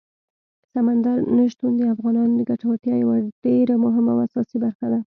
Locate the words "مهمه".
3.85-4.11